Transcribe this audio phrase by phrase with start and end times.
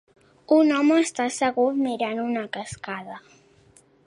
[0.55, 3.23] Un home està assegut mirant una cascada.